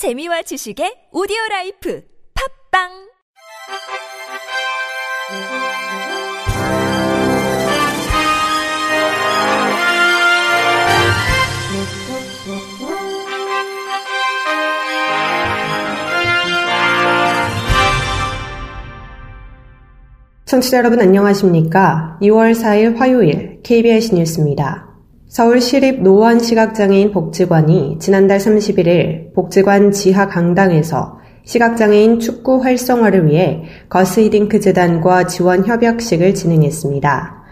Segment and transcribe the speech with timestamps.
[0.00, 2.02] 재미와 지식의 오디오 라이프
[2.72, 2.88] 팝빵
[20.46, 22.16] 청취자 여러분 안녕하십니까?
[22.22, 24.89] 2월 4일 화요일 KBS 뉴스입니다.
[25.30, 35.64] 서울시립 노원시각장애인 복지관이 지난달 31일 복지관 지하 강당에서 시각장애인 축구 활성화를 위해 거스히딩크 재단과 지원
[35.64, 37.44] 협약식을 진행했습니다.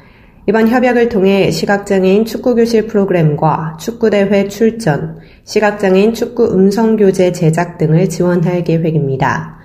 [0.48, 9.56] 이번 협약을 통해 시각장애인 축구교실 프로그램과 축구대회 출전, 시각장애인 축구 음성교재 제작 등을 지원할 계획입니다.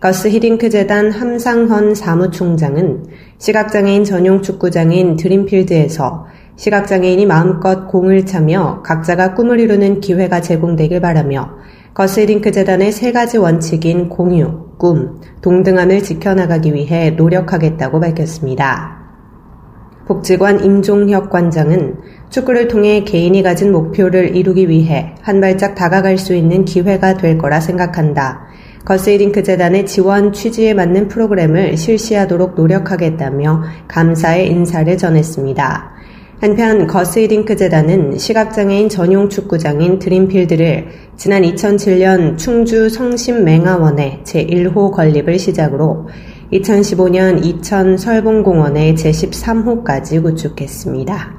[0.00, 3.04] 거스 히딩크 재단 함상헌 사무총장은
[3.38, 6.26] 시각장애인 전용 축구장인 드림필드에서
[6.60, 11.52] 시각장애인이 마음껏 공을 차며 각자가 꿈을 이루는 기회가 제공되길 바라며
[11.94, 18.98] 거스링크 재단의 세 가지 원칙인 공유, 꿈, 동등함을 지켜나가기 위해 노력하겠다고 밝혔습니다.
[20.06, 21.96] 복지관 임종혁 관장은
[22.28, 27.60] 축구를 통해 개인이 가진 목표를 이루기 위해 한 발짝 다가갈 수 있는 기회가 될 거라
[27.60, 28.48] 생각한다.
[28.84, 35.99] 거스이링크 재단의 지원 취지에 맞는 프로그램을 실시하도록 노력하겠다며 감사의 인사를 전했습니다.
[36.40, 40.86] 한편 거스이링크 재단은 시각장애인 전용 축구장인 드림필드를
[41.18, 46.08] 지난 2007년 충주 성심맹아원의 제1호 건립을 시작으로
[46.50, 51.34] 2015년 이천 설봉공원의 제13호까지 구축했습니다.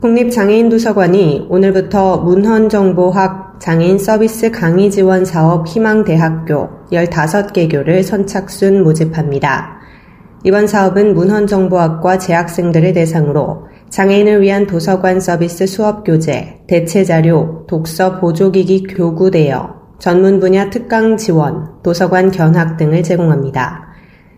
[0.00, 9.80] 국립장애인도서관이 오늘부터 문헌정보학 장애인 서비스 강의 지원 사업 희망대학교 15개 교를 선착순 모집합니다.
[10.44, 18.84] 이번 사업은 문헌정보학과 재학생들을 대상으로 장애인을 위한 도서관 서비스 수업 교재, 대체 자료, 독서 보조기기
[18.88, 23.86] 교구 대여, 전문 분야 특강 지원, 도서관 견학 등을 제공합니다.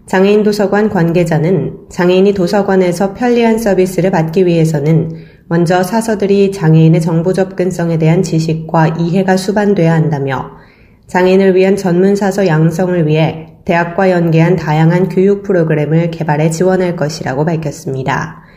[0.07, 5.11] 장애인 도서관 관계자는 장애인이 도서관에서 편리한 서비스를 받기 위해서는
[5.49, 10.53] 먼저 사서들이 장애인의 정보 접근성에 대한 지식과 이해가 수반돼야 한다며
[11.09, 18.48] 장애인을 위한 전문 사서 양성을 위해 대학과 연계한 다양한 교육 프로그램을 개발해 지원할 것이라고 밝혔습니다.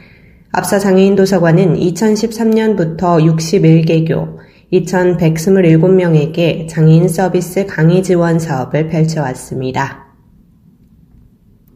[0.54, 4.38] 앞서 장애인 도서관은 2013년부터 61개교
[4.74, 10.08] 2127명에게 장애인 서비스 강의 지원 사업을 펼쳐왔습니다.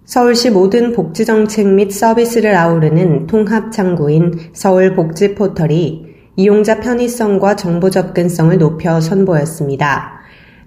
[0.03, 7.89] 서울시 모든 복지 정책 및 서비스를 아우르는 통합 창구인 서울 복지 포털이 이용자 편의성과 정보
[7.89, 10.19] 접근성을 높여 선보였습니다.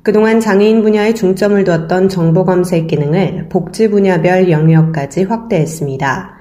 [0.02, 6.37] 그동안 장애인 분야에 중점을 두었던 정보 검색 기능을 복지 분야별 영역까지 확대했습니다.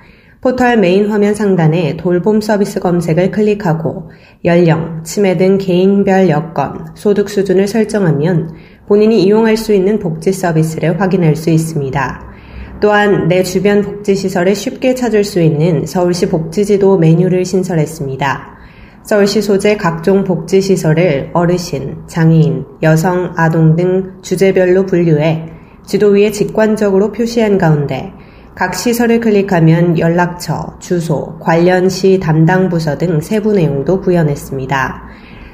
[0.48, 4.10] 포털 메인 화면 상단에 돌봄 서비스 검색을 클릭하고
[4.46, 8.56] 연령, 치매 등 개인별 여건, 소득 수준을 설정하면
[8.88, 12.32] 본인이 이용할 수 있는 복지 서비스를 확인할 수 있습니다.
[12.80, 18.58] 또한 내 주변 복지시설을 쉽게 찾을 수 있는 서울시 복지지도 메뉴를 신설했습니다.
[19.04, 25.50] 서울시 소재 각종 복지시설을 어르신, 장애인, 여성, 아동 등 주제별로 분류해
[25.86, 28.14] 지도 위에 직관적으로 표시한 가운데
[28.58, 35.04] 각 시설을 클릭하면 연락처, 주소, 관련 시 담당 부서 등 세부 내용도 구현했습니다.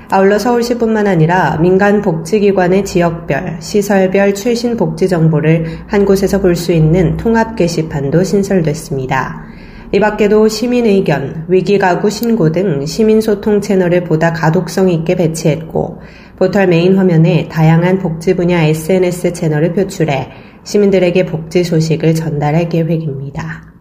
[0.10, 7.18] 아울러 서울시뿐만 아니라 민간 복지기관의 지역별, 시설별 최신 복지 정보를 한 곳에서 볼 수 있는
[7.18, 9.48] 통합 게시판도 신설됐습니다.
[9.92, 16.00] 이 밖에도 시민 의견, 위기 가구 신고 등 시민 소통 채널을 보다 가독성 있게 배치했고,
[16.38, 23.74] 포털 메인 화면에 다양한 복지 분야 SNS 채널을 표출해 시민들에게 복지 소식을 전달할 계획입니다.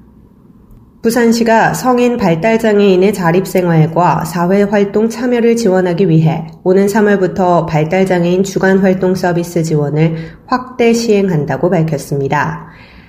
[1.02, 10.14] 부산시가 성인 발달장애인의 자립생활과 사회활동 참여를 지원하기 위해 오는 3월부터 발달장애인 주간활동 서비스 지원을
[10.46, 12.68] 확대 시행한다고 밝혔습니다.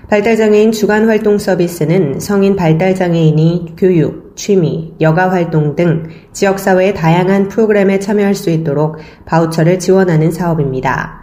[0.09, 8.97] 발달장애인 주간활동 서비스는 성인 발달장애인이 교육, 취미, 여가활동 등 지역사회의 다양한 프로그램에 참여할 수 있도록
[9.25, 11.22] 바우처를 지원하는 사업입니다.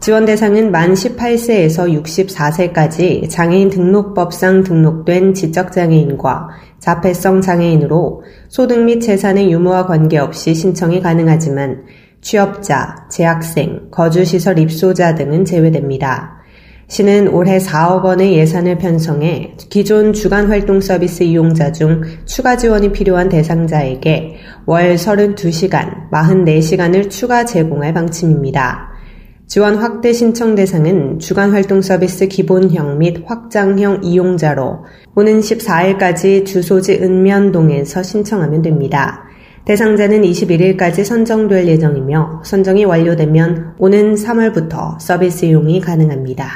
[0.00, 6.48] 지원 대상은 만 18세에서 64세까지 장애인 등록법상 등록된 지적장애인과
[6.78, 11.84] 자폐성 장애인으로 소득 및 재산의 유무와 관계없이 신청이 가능하지만
[12.22, 16.40] 취업자, 재학생, 거주시설 입소자 등은 제외됩니다.
[16.88, 23.28] 시는 올해 4억 원의 예산을 편성해 기존 주간 활동 서비스 이용자 중 추가 지원이 필요한
[23.28, 28.89] 대상자에게 월 32시간, 44시간을 추가 제공할 방침입니다.
[29.50, 34.84] 지원 확대 신청 대상은 주간 활동 서비스 기본형 및 확장형 이용자로
[35.16, 39.24] 오는 14일까지 주소지 은면동에서 신청하면 됩니다.
[39.64, 46.46] 대상자는 21일까지 선정될 예정이며 선정이 완료되면 오는 3월부터 서비스 이용이 가능합니다.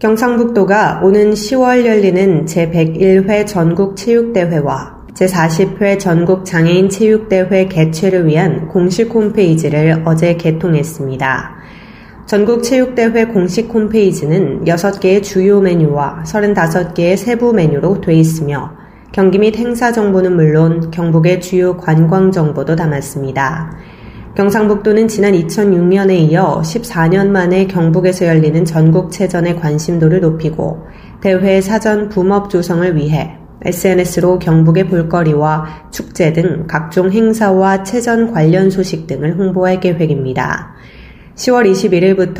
[0.00, 11.59] 경상북도가 오는 10월 열리는 제101회 전국체육대회와 제40회 전국장애인 체육대회 개최를 위한 공식 홈페이지를 어제 개통했습니다.
[12.30, 18.70] 전국체육대회 공식 홈페이지는 6개의 주요 메뉴와 35개의 세부 메뉴로 돼 있으며
[19.10, 23.76] 경기 및 행사 정보는 물론 경북의 주요 관광 정보도 담았습니다.
[24.36, 30.86] 경상북도는 지난 2006년에 이어 14년 만에 경북에서 열리는 전국체전의 관심도를 높이고
[31.20, 39.08] 대회 사전 붐업 조성을 위해 SNS로 경북의 볼거리와 축제 등 각종 행사와 체전 관련 소식
[39.08, 40.76] 등을 홍보할 계획입니다.
[41.36, 42.36] 10월 21일부터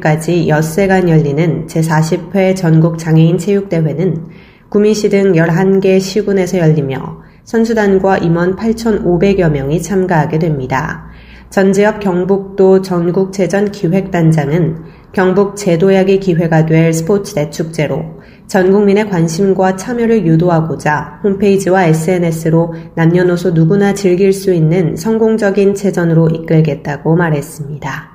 [0.00, 4.28] 26일까지 엿새간 열리는 제40회 전국 장애인 체육대회는
[4.68, 11.06] 구미시 등 11개 시군에서 열리며 선수단과 임원 8,500여 명이 참가하게 됩니다.
[11.50, 14.76] 전지혁 경북도 전국체전 기획단장은
[15.12, 18.13] 경북 제도약이 기회가 될 스포츠 대축제로
[18.46, 27.16] 전 국민의 관심과 참여를 유도하고자 홈페이지와 SNS로 남녀노소 누구나 즐길 수 있는 성공적인 체전으로 이끌겠다고
[27.16, 28.14] 말했습니다.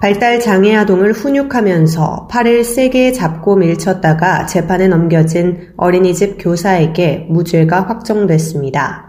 [0.00, 9.05] 발달 장애 아동을 훈육하면서 팔을 세게 잡고 밀쳤다가 재판에 넘겨진 어린이집 교사에게 무죄가 확정됐습니다.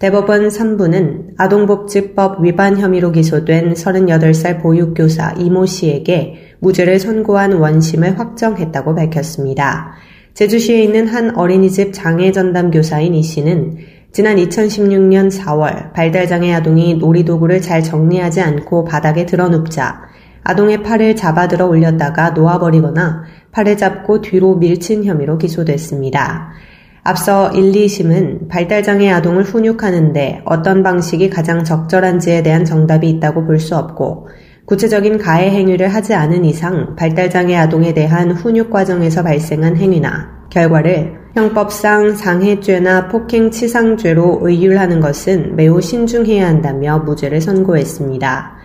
[0.00, 9.92] 대법원 3부는 아동복지법 위반 혐의로 기소된 38살 보육교사 이모 씨에게 무죄를 선고한 원심을 확정했다고 밝혔습니다.
[10.32, 13.76] 제주시에 있는 한 어린이집 장애전담 교사인 이 씨는
[14.10, 20.00] 지난 2016년 4월 발달장애 아동이 놀이도구를 잘 정리하지 않고 바닥에 드러눕자
[20.42, 26.52] 아동의 팔을 잡아들어 올렸다가 놓아버리거나 팔을 잡고 뒤로 밀친 혐의로 기소됐습니다.
[27.02, 33.76] 앞서 1, 2심은 발달장애 아동을 훈육하는데 어떤 방식이 가장 적절한지에 대한 정답이 있다고 볼 수
[33.76, 34.28] 없고
[34.66, 42.14] 구체적인 가해 행위를 하지 않은 이상 발달장애 아동에 대한 훈육 과정에서 발생한 행위나 결과를 형법상
[42.14, 48.60] 상해죄나 폭행치상죄로 의율하는 것은 매우 신중해야 한다며 무죄를 선고했습니다.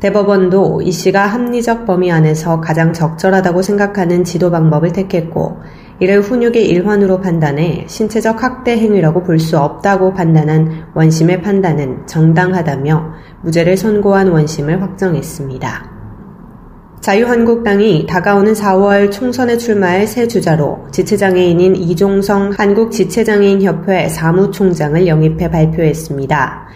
[0.00, 5.58] 대법원도 이 씨가 합리적 범위 안에서 가장 적절하다고 생각하는 지도 방법을 택했고
[6.00, 13.12] 이를 훈육의 일환으로 판단해 신체적 학대 행위라고 볼 수 없다고 판단한 원심의 판단은 정당하다며
[13.42, 15.98] 무죄를 선고한 원심을 확정했습니다.
[17.00, 26.68] 자유한국당이 다가오는 4월 총선에 출마할 새 주자로 지체장애인인 이종성 한국지체장애인협회 사무총장을 영입해 발표했습니다.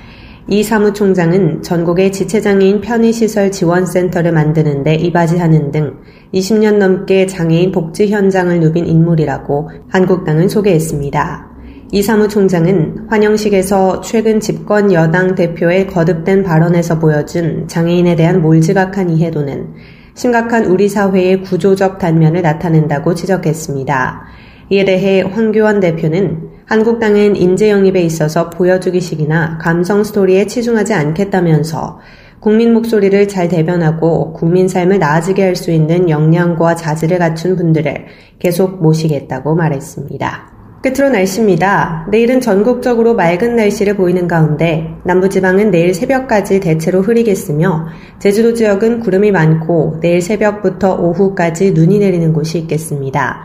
[0.48, 5.98] 이 사무총장은 전국의 지체장애인 편의시설 지원센터를 만드는 데 이바지하는 등
[6.34, 11.52] 20년 넘게 장애인 복지 현장을 누빈 인물이라고 한국당은 소개했습니다.
[11.92, 19.74] 이 사무총장은 환영식에서 최근 집권 여당 대표의 거듭된 발언에서 보여준 장애인에 대한 몰지각한 이해도는
[20.14, 24.24] 심각한 우리 사회의 구조적 단면을 나타낸다고 지적했습니다.
[24.70, 32.00] 이에 대해 황교안 대표는 한국당은 인재 영입에 있어서 보여주기식이나 감성 스토리에 치중하지 않겠다면서
[32.40, 38.06] 국민 목소리를 잘 대변하고 국민 삶을 나아지게 할 수 있는 역량과 자질을 갖춘 분들을
[38.38, 40.52] 계속 모시겠다고 말했습니다.
[40.82, 42.08] 끝으로 날씨입니다.
[42.10, 47.86] 내일은 전국적으로 맑은 날씨를 보이는 가운데 남부지방은 내일 새벽까지 대체로 흐리겠으며
[48.18, 53.44] 제주도 지역은 구름이 많고 내일 새벽부터 오후까지 눈이 내리는 곳이 있겠습니다.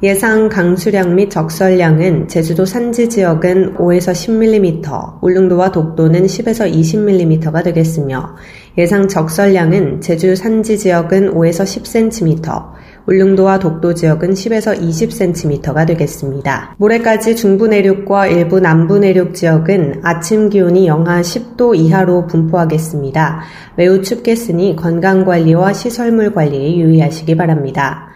[0.00, 8.36] 예상 강수량 및 적설량은 제주도 산지 지역은 5에서 10mm, 울릉도와 독도는 10에서 20mm가 되겠으며
[8.78, 12.78] 예상 적설량은 제주 산지 지역은 5에서 10cm,
[13.08, 16.76] 울릉도와 독도 지역은 10에서 20cm가 되겠습니다.
[16.78, 23.40] 모레까지 중부 내륙과 일부 남부 내륙 지역은 아침 기온이 영하 10도 이하로 분포하겠습니다.
[23.76, 28.07] 매우 춥겠으니 건강 관리와 시설물 관리에 유의하시기 바랍니다.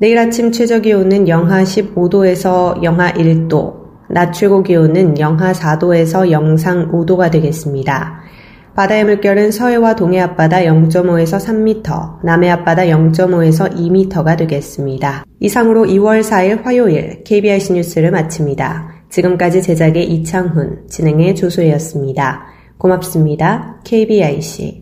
[0.00, 3.74] 내일 아침 최저 기온은 영하 15도에서 영하 1도,
[4.08, 8.22] 낮 최고 기온은 영하 4도에서 영상 5도가 되겠습니다.
[8.74, 15.26] 바다의 물결은 서해와 동해 앞바다 0.5에서 3m, 남해 앞바다 0.5에서 2m가 되겠습니다.
[15.38, 19.04] 이상으로 2월 4일 화요일 KBIC 뉴스를 마칩니다.
[19.10, 22.46] 지금까지 제작의 이창훈, 진행의 조소혜였습니다.
[22.78, 23.76] 고맙습니다.
[23.84, 24.80] KBIC.